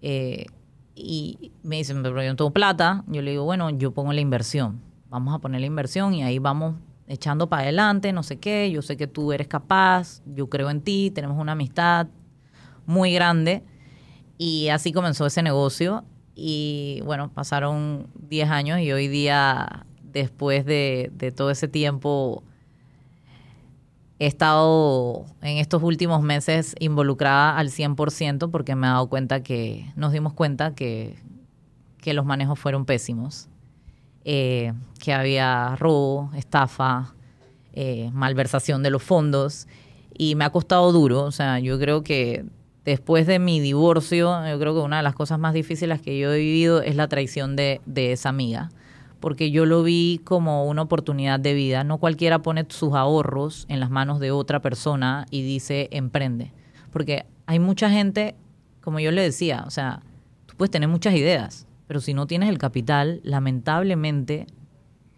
[0.00, 0.46] Eh,
[0.96, 3.04] y me dicen, pero yo no tengo plata.
[3.06, 4.80] Yo le digo, bueno, yo pongo la inversión.
[5.10, 8.70] Vamos a poner la inversión y ahí vamos echando para adelante, no sé qué.
[8.70, 12.08] Yo sé que tú eres capaz, yo creo en ti, tenemos una amistad
[12.86, 13.62] muy grande.
[14.38, 16.04] Y así comenzó ese negocio.
[16.34, 22.42] Y bueno, pasaron 10 años y hoy día después de, todo ese tiempo
[24.18, 29.92] he estado en estos últimos meses involucrada al 100% porque me he dado cuenta que,
[29.94, 31.16] nos dimos cuenta que,
[32.04, 33.48] los manejos fueron pésimos,
[34.24, 37.14] eh, que había robo, estafa,
[37.72, 39.66] eh, malversación de los fondos
[40.16, 42.44] y me ha costado duro, o sea, yo creo que
[42.84, 46.32] después de mi divorcio, yo creo que una de las cosas más difíciles que yo
[46.32, 48.70] he vivido es la traición de, de esa amiga
[49.26, 51.82] porque yo lo vi como una oportunidad de vida.
[51.82, 56.52] No cualquiera pone sus ahorros en las manos de otra persona y dice emprende.
[56.92, 58.36] Porque hay mucha gente,
[58.80, 60.00] como yo le decía, o sea,
[60.46, 64.46] tú puedes tener muchas ideas, pero si no tienes el capital, lamentablemente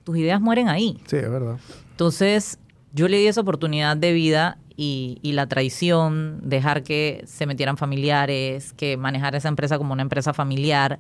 [0.05, 0.99] tus ideas mueren ahí.
[1.05, 1.59] Sí, es verdad.
[1.91, 2.59] Entonces,
[2.95, 7.77] yo le di esa oportunidad de vida y, y, la traición, dejar que se metieran
[7.77, 10.99] familiares, que manejar esa empresa como una empresa familiar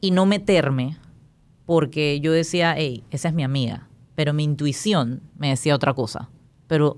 [0.00, 0.98] y no meterme,
[1.68, 6.30] porque yo decía, hey, esa es mi amiga, pero mi intuición me decía otra cosa.
[6.66, 6.96] Pero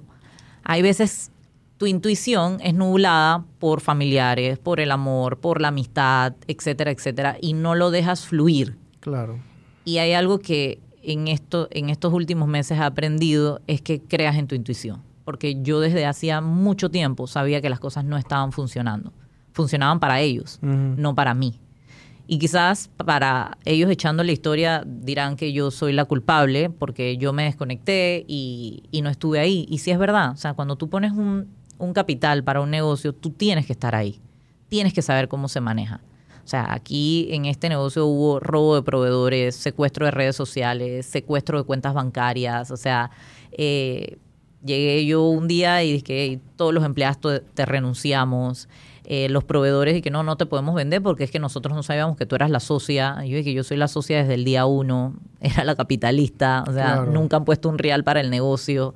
[0.62, 1.32] hay veces
[1.76, 7.54] tu intuición es nublada por familiares, por el amor, por la amistad, etcétera, etcétera, y
[7.54, 8.76] no lo dejas fluir.
[9.00, 9.40] Claro.
[9.84, 14.36] Y hay algo que en, esto, en estos últimos meses he aprendido, es que creas
[14.36, 15.02] en tu intuición.
[15.24, 19.12] Porque yo desde hacía mucho tiempo sabía que las cosas no estaban funcionando.
[19.52, 21.58] Funcionaban para ellos, no para mí.
[22.32, 27.32] Y quizás para ellos echando la historia dirán que yo soy la culpable porque yo
[27.32, 29.66] me desconecté y, no estuve ahí.
[29.68, 33.12] Y sí es verdad, o sea, cuando tú pones un, un capital para un negocio,
[33.12, 34.20] tú tienes que estar ahí,
[34.68, 36.02] tienes que saber cómo se maneja.
[36.44, 41.58] O sea, aquí en este negocio hubo robo de proveedores, secuestro de redes sociales, secuestro
[41.58, 42.70] de cuentas bancarias.
[42.70, 43.10] O sea,
[43.50, 44.18] eh,
[44.64, 48.68] llegué yo un día y dije, todos los empleados te renunciamos.
[49.12, 51.82] Eh, los proveedores y que no, no te podemos vender porque es que nosotros no
[51.82, 53.16] sabíamos que tú eras la socia.
[53.24, 57.04] Yo dije, yo soy la socia desde el día uno, era la capitalista, o sea,
[57.06, 58.94] nunca han puesto un real para el negocio,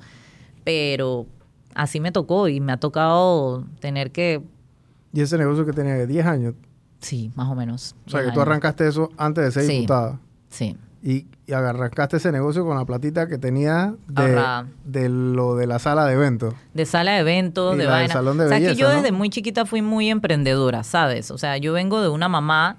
[0.63, 1.25] pero
[1.73, 4.41] así me tocó y me ha tocado tener que
[5.11, 6.53] ¿Y ese negocio que tenía de 10 años?
[6.99, 7.93] Sí, más o menos.
[8.07, 8.47] O sea, que 10 tú años.
[8.51, 9.73] arrancaste eso antes de ser Sí.
[9.73, 10.19] diputada.
[10.49, 10.77] Sí.
[11.07, 14.41] Y, y arrancaste ese negocio con la platita que tenía de,
[14.85, 16.55] de lo de la sala de eventos.
[16.73, 18.11] De sala de eventos, Y de vaina.
[18.11, 18.95] salón de o sea, que yo ¿no?
[18.95, 21.29] desde muy chiquita fui muy emprendedora, ¿sabes?
[21.29, 22.77] O sea, yo vengo de una mamá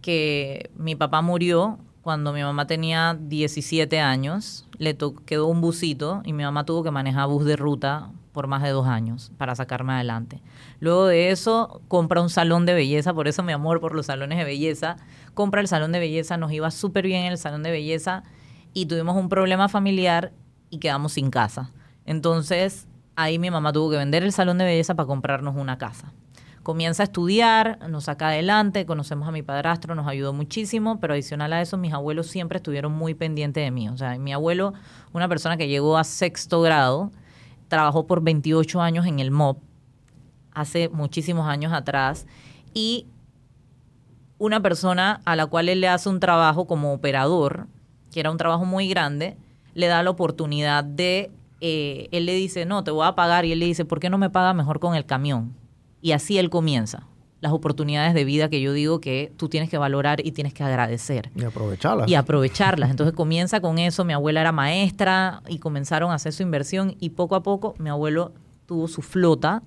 [0.00, 4.64] que mi papá murió cuando mi mamá tenía 17 años.
[4.78, 8.62] Le quedó un busito y mi mamá tuvo que manejar bus de ruta por más
[8.62, 10.40] de dos años para sacarme adelante.
[10.80, 14.38] Luego de eso, compra un salón de belleza, por eso mi amor por los salones
[14.38, 14.96] de belleza.
[15.36, 18.22] Compra el salón de belleza, nos iba súper bien en el salón de belleza
[18.72, 20.32] y tuvimos un problema familiar
[20.70, 21.72] y quedamos sin casa.
[22.06, 26.10] Entonces, ahí mi mamá tuvo que vender el salón de belleza para comprarnos una casa.
[26.62, 31.52] Comienza a estudiar, nos saca adelante, conocemos a mi padrastro, nos ayudó muchísimo, pero adicional
[31.52, 33.90] a eso, mis abuelos siempre estuvieron muy pendientes de mí.
[33.90, 34.72] O sea, mi abuelo,
[35.12, 37.10] una persona que llegó a sexto grado,
[37.68, 39.58] trabajó por 28 años en el MOP,
[40.54, 42.26] hace muchísimos años atrás,
[42.72, 43.06] y
[44.38, 47.66] una persona a la cual él le hace un trabajo como operador,
[48.12, 49.36] que era un trabajo muy grande,
[49.74, 53.52] le da la oportunidad de, eh, él le dice, no, te voy a pagar, y
[53.52, 55.54] él le dice, ¿por qué no me paga mejor con el camión?
[56.02, 57.06] Y así él comienza.
[57.40, 60.64] Las oportunidades de vida que yo digo que tú tienes que valorar y tienes que
[60.64, 62.08] agradecer Y aprovecharlas.
[62.08, 62.90] y aprovecharlas.
[62.90, 67.10] Entonces comienza con eso, mi abuela era maestra y comenzaron a hacer su inversión y
[67.10, 68.32] poco a poco mi abuelo
[68.64, 69.62] tuvo su flota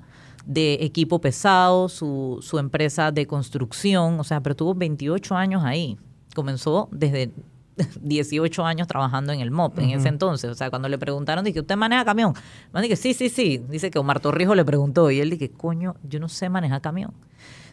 [0.50, 5.96] de equipo pesado, su, su empresa de construcción, o sea, pero tuvo 28 años ahí.
[6.34, 7.32] Comenzó desde
[8.02, 10.50] 18 años trabajando en el MOP en ese entonces.
[10.50, 12.34] O sea, cuando le preguntaron, dije, ¿usted maneja camión?
[12.74, 13.62] Man, dije, sí, sí, sí.
[13.70, 17.14] Dice que Omar Torrijos le preguntó y él dije, coño, yo no sé manejar camión.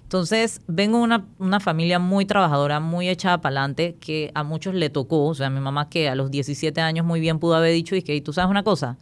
[0.03, 4.75] Entonces, vengo de una, una familia muy trabajadora, muy echada para adelante, que a muchos
[4.75, 5.25] le tocó.
[5.25, 8.03] O sea, mi mamá que a los 17 años muy bien pudo haber dicho, y
[8.03, 8.99] que tú sabes una cosa,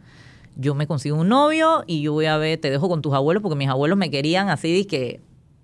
[0.55, 3.41] yo me consigo un novio y yo voy a ver, te dejo con tus abuelos,
[3.41, 5.21] porque mis abuelos me querían así, de que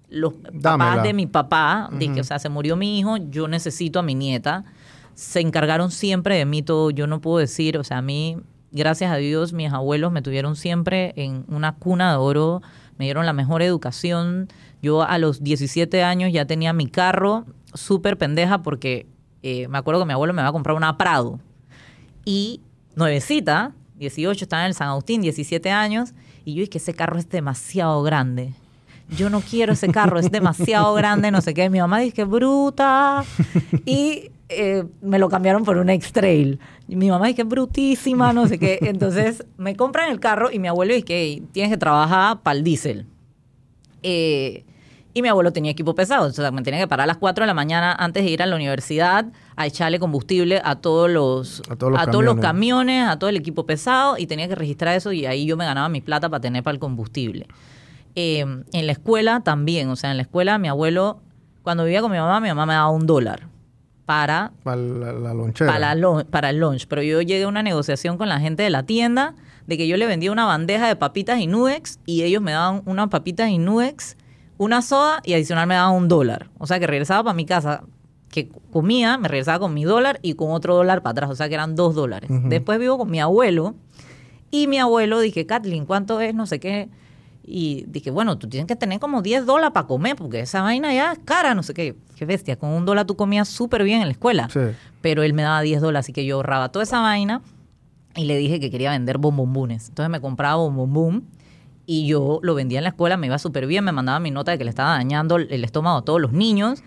[0.10, 0.92] los Dámela.
[0.92, 2.20] papás de mi papá, que, Ujú.
[2.20, 4.66] o sea, se murió mi hijo, yo necesito a mi nieta.
[5.16, 8.38] Se encargaron siempre de mí todo, yo no puedo decir, o sea, a mí,
[8.72, 12.62] gracias a Dios, mis abuelos me tuvieron siempre en una cuna de oro,
[12.98, 14.48] me dieron la mejor educación.
[14.82, 19.06] Yo a los 17 años ya tenía mi carro, súper pendeja, porque
[19.44, 21.40] eh, me acuerdo que mi abuelo me iba a comprar una Prado.
[22.26, 22.62] Y
[22.96, 23.74] nuevecita,
[24.06, 27.30] 18, estaba en el San Agustín, 17 años, y yo dije que ese carro es
[27.30, 28.54] demasiado grande.
[29.16, 31.70] Yo no quiero ese carro, es demasiado grande, no sé qué.
[31.70, 33.24] Mi mamá dice que bruta.
[33.86, 36.60] Y eh, me lo cambiaron por un X-Trail.
[36.88, 38.80] Mi mamá dice que brutísima, no sé qué.
[38.82, 42.58] Entonces me compran el carro y mi abuelo dice que "Ey, tienes que trabajar para
[42.58, 43.06] el diésel.
[44.02, 44.64] Eh,
[45.14, 47.44] y mi abuelo tenía equipo pesado, o sea, me tenía que parar a las 4
[47.44, 51.62] de la mañana antes de ir a la universidad a echarle combustible a todos los,
[51.70, 53.08] A todos los todos los camiones.
[53.08, 55.90] a todo el equipo pesado y tenía que registrar eso y ahí yo me ganaba
[55.90, 57.48] mi plata para tener para el combustible.
[58.16, 61.22] Eh, en la escuela también, o sea, en la escuela mi abuelo,
[61.64, 63.48] cuando vivía con mi mamá, mi mamá me daba un dólar
[64.06, 65.72] para Para la, la lonchera.
[65.72, 66.88] para, la lun- para el lunch.
[66.88, 69.36] Pero yo llegué a una negociación con la gente de la tienda
[69.68, 72.82] de que yo le vendía una bandeja de papitas y nuex y ellos me daban
[72.86, 74.18] unas papitas y nuex,
[74.64, 76.50] una soda y adicional me daban un dólar.
[76.60, 77.84] O sea que regresaba para mi casa,
[78.30, 81.30] que comía, me regresaba con mi dólar y con otro dólar para atrás.
[81.32, 82.30] O sea que eran dos dólares.
[82.46, 83.74] Después vivo con mi abuelo
[84.52, 86.36] y mi abuelo dije, Kathleen, ¿cuánto es?
[86.36, 86.90] No sé qué.
[87.44, 90.94] Y dije, bueno, tú tienes que tener como 10 dólares para comer, porque esa vaina
[90.94, 91.96] ya es cara, no sé qué.
[92.16, 94.60] Qué bestia, con un dólar tú comías súper bien en la escuela Sí.
[95.02, 97.42] pero él me daba 10 dólares, así que yo ahorraba toda esa vaina
[98.16, 99.90] y le dije que quería vender bombombunes.
[99.90, 101.24] Entonces me compraba bombombum
[101.92, 104.52] y yo lo vendía en la escuela, me iba súper bien, me mandaba mi nota
[104.52, 106.86] de que le estaba dañando el estómago a todos los niños.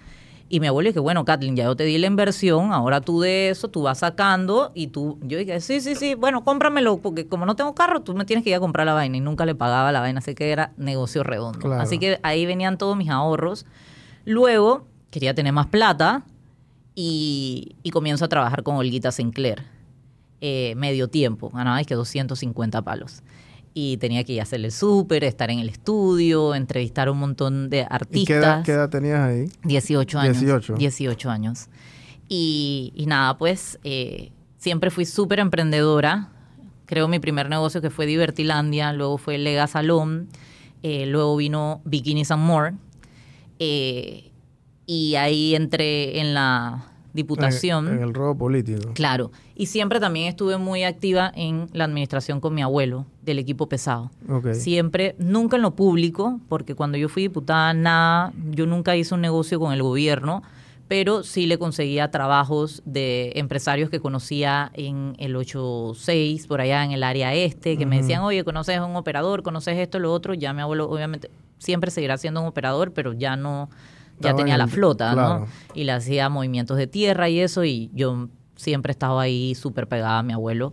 [0.48, 3.50] Y mi abuelo dije, bueno, Kathleen, ya yo te di la inversión, ahora tú de
[3.50, 7.44] eso, tú vas sacando y tú, yo dije, sí, sí, sí, bueno, cómpramelo, porque como
[7.44, 9.54] no tengo carro, tú me tienes que ir a comprar la vaina y nunca le
[9.54, 11.58] pagaba la vaina, así que era negocio redondo.
[11.58, 11.82] Claro.
[11.82, 13.66] Así que ahí venían todos mis ahorros.
[14.24, 16.24] Luego quería tener más plata
[16.94, 19.64] y, y comienzo a trabajar con Olguita Sinclair,
[20.40, 23.22] eh, medio tiempo, ganaba es que 250 palos.
[23.76, 27.18] Y tenía que ir a hacerle el súper, estar en el estudio, entrevistar a un
[27.18, 28.36] montón de ¿Y qué artistas.
[28.36, 29.50] edad, qué edad tenías ahí?
[29.64, 30.38] 18 años.
[30.40, 30.74] 18.
[30.74, 31.66] 18 años.
[32.28, 36.30] Y, y nada, pues eh, siempre fui súper emprendedora.
[36.86, 40.28] Creo mi primer negocio que fue Divertilandia, luego fue Lega Salón,
[40.82, 42.74] eh, luego vino Bikinis and More.
[43.58, 44.30] eh,
[44.86, 46.84] y ahí entré en la
[47.14, 47.88] diputación.
[47.88, 48.92] En, en el robo político.
[48.92, 49.30] Claro.
[49.54, 54.10] Y siempre también estuve muy activa en la administración con mi abuelo del equipo pesado.
[54.52, 59.22] Siempre, nunca en lo público, porque cuando yo fui diputada, nada, yo nunca hice un
[59.22, 60.42] negocio con el gobierno,
[60.88, 66.90] pero sí le conseguía trabajos de empresarios que conocía en el 86, por allá en
[66.90, 70.34] el área este, que me decían, oye, conoces a un operador, conoces esto, lo otro.
[70.34, 73.70] Ya mi abuelo, obviamente, siempre seguirá siendo un operador, pero ya no,
[74.20, 75.46] ya tenía la flota, ¿no?
[75.74, 80.20] Y le hacía movimientos de tierra y eso, y yo siempre estaba ahí súper pegada
[80.20, 80.72] a mi abuelo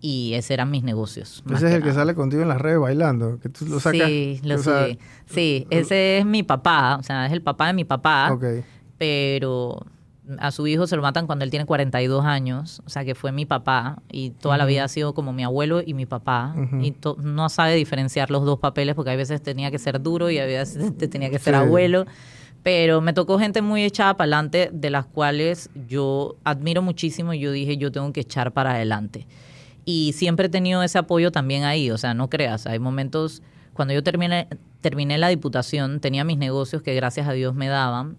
[0.00, 1.42] y ese eran mis negocios.
[1.50, 4.06] Ese es el que sale contigo en las redes bailando, que tú lo sacas.
[4.06, 8.30] Sí, lo Sí, ese es mi papá, o sea, es el papá de mi papá.
[8.32, 8.44] Ok.
[8.98, 9.86] Pero
[10.38, 13.32] a su hijo se lo matan cuando él tiene 42 años, o sea, que fue
[13.32, 16.94] mi papá y toda la vida ha sido como mi abuelo y mi papá y
[17.22, 20.44] no sabe diferenciar los dos papeles porque a veces tenía que ser duro y a
[20.44, 22.04] veces tenía que ser abuelo.
[22.64, 27.38] Pero me tocó gente muy echada para adelante, de las cuales yo admiro muchísimo y
[27.38, 29.28] yo dije, yo tengo que echar para adelante
[29.84, 33.94] y siempre he tenido ese apoyo también ahí, o sea, no creas, hay momentos, cuando
[33.94, 34.48] yo terminé,
[34.80, 38.16] terminé la diputación, tenía mis negocios que gracias a Dios me daban,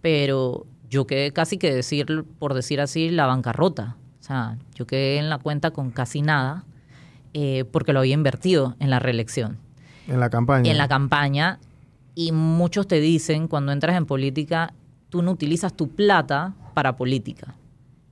[0.00, 5.18] pero yo quedé casi que decir, por decir así, la bancarrota, o sea, yo quedé
[5.18, 6.64] en la cuenta con casi nada
[7.34, 9.58] eh, porque lo había invertido en la reelección.
[10.06, 10.70] En la campaña.
[10.70, 11.58] En la campaña,
[12.14, 14.74] y muchos te dicen, cuando entras en política,
[15.08, 17.54] tú no utilizas tu plata para política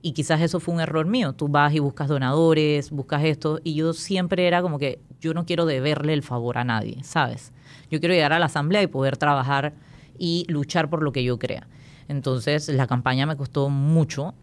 [0.05, 1.31] y quizás eso fue un error mío.
[1.31, 5.45] Tú vas y buscas donadores, buscas esto, y yo siempre era como que yo no
[5.45, 7.53] quiero deberle el favor a nadie, ¿sabes?
[7.89, 9.73] Yo quiero llegar a la asamblea y poder trabajar
[10.19, 11.67] y luchar por lo que yo crea.
[12.09, 14.35] Entonces la campaña me costó mucho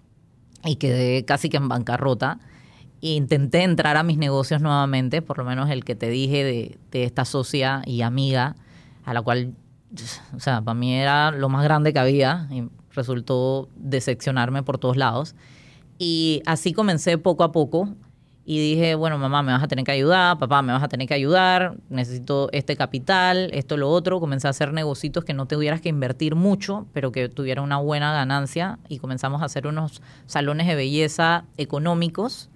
[0.65, 2.41] y quedé casi que en bancarrota.
[3.03, 7.05] Intenté entrar a mis negocios nuevamente, por lo menos el que te dije de, de
[7.05, 8.57] esta socia y amiga,
[9.05, 9.55] a la cual,
[10.35, 14.97] o sea, para mí era lo más grande que había, y resultó decepcionarme por todos
[14.97, 15.35] lados.
[15.99, 17.95] Y así comencé poco a poco
[18.45, 21.07] y dije, bueno, mamá, me vas a tener que ayudar, papá, me vas a tener
[21.07, 24.19] que ayudar, necesito este capital, esto, lo otro.
[24.19, 28.13] Comencé a hacer negocios que no tuvieras que invertir mucho, pero que tuviera una buena
[28.13, 32.49] ganancia y comenzamos a hacer unos salones de belleza económicos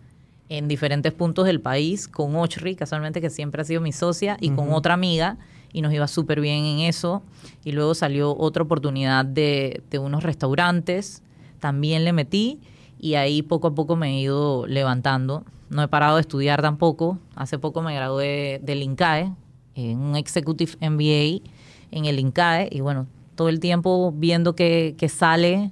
[0.48, 4.50] en diferentes puntos del país con Ochri, casualmente que siempre ha sido mi socia, y
[4.50, 5.36] con otra amiga
[5.74, 7.22] y nos iba súper bien en eso.
[7.64, 11.22] Y luego salió otra oportunidad de, de unos restaurantes,
[11.60, 12.60] también le metí
[12.98, 15.44] y ahí poco a poco me he ido levantando.
[15.68, 17.18] No he parado de estudiar tampoco.
[17.34, 19.32] Hace poco me gradué del INCAE,
[19.74, 21.42] en un Executive MBA
[21.90, 25.70] en el INCAE y bueno, todo el tiempo viendo que, sale.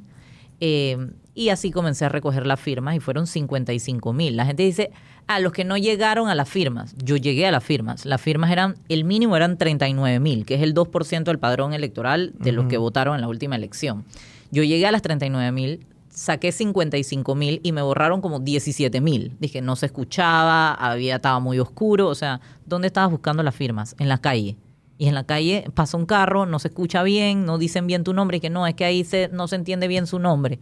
[0.61, 0.97] Eh,
[1.35, 4.37] y así comencé a recoger las firmas y fueron 55 mil.
[4.37, 4.90] La gente dice,
[5.27, 6.95] a los que no llegaron a las firmas.
[7.03, 8.05] Yo llegué a las firmas.
[8.05, 12.33] Las firmas eran, el mínimo eran 39 mil, que es el 2% del padrón electoral
[12.38, 14.05] de los que votaron en la última elección.
[14.51, 19.35] Yo llegué a las 39 mil, saqué 55 mil y me borraron como 17 mil.
[19.40, 22.09] Dije, no se escuchaba, había, estaba muy oscuro.
[22.09, 23.97] O sea, ¿dónde estabas buscando las firmas?
[23.99, 24.59] En la calle.
[24.99, 28.12] Y en la calle pasa un carro, no se escucha bien, no dicen bien tu
[28.12, 30.61] nombre, y que no, es que ahí se, no se entiende bien su nombre,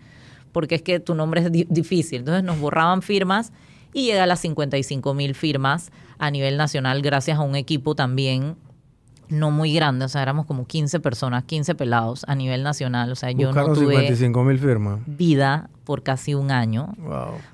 [0.53, 2.21] porque es que tu nombre es difícil.
[2.21, 3.53] Entonces nos borraban firmas
[3.93, 8.57] y llega a las 55 mil firmas a nivel nacional gracias a un equipo también
[9.31, 13.15] no muy grande, o sea, éramos como 15 personas, 15 pelados a nivel nacional, o
[13.15, 15.01] sea, yo no tuve 55 mil firmas.
[15.07, 16.93] vida por casi un año,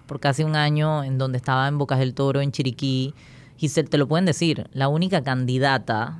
[0.06, 3.14] por casi un año en donde estaba en Bocas del Toro, en Chiriquí,
[3.59, 6.18] y se, te lo pueden decir, la única candidata,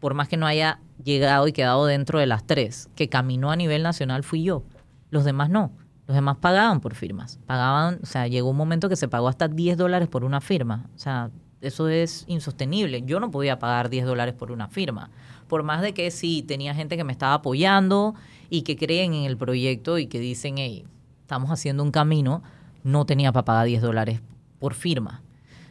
[0.00, 3.56] por más que no haya llegado y quedado dentro de las tres, que caminó a
[3.56, 4.64] nivel nacional fui yo,
[5.10, 5.72] los demás no.
[6.06, 7.38] Los demás pagaban por firmas.
[7.46, 10.86] Pagaban, o sea, llegó un momento que se pagó hasta 10 dólares por una firma.
[10.96, 13.02] O sea, eso es insostenible.
[13.02, 15.10] Yo no podía pagar 10 dólares por una firma.
[15.48, 18.14] Por más de que sí, tenía gente que me estaba apoyando
[18.48, 20.86] y que creen en el proyecto y que dicen, hey,
[21.20, 22.42] estamos haciendo un camino,
[22.84, 24.20] no tenía para pagar 10 dólares
[24.58, 25.22] por firma.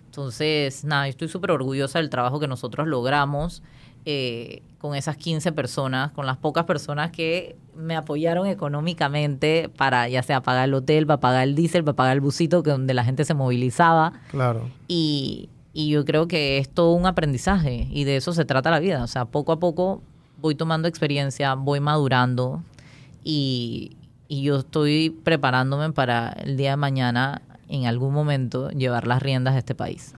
[0.05, 3.63] Entonces, nada, estoy súper orgullosa del trabajo que nosotros logramos
[4.09, 10.23] eh, con esas 15 personas, con las pocas personas que me apoyaron económicamente para ya
[10.23, 13.03] sea pagar el hotel, para pagar el diésel, para pagar el busito, que donde la
[13.03, 14.13] gente se movilizaba.
[14.31, 14.69] Claro.
[14.87, 18.79] Y, y yo creo que es todo un aprendizaje y de eso se trata la
[18.79, 19.03] vida.
[19.03, 20.01] O sea, poco a poco
[20.39, 22.63] voy tomando experiencia, voy madurando
[23.25, 23.97] y,
[24.29, 29.55] y yo estoy preparándome para el día de mañana en algún momento llevar las riendas
[29.55, 30.13] de este país.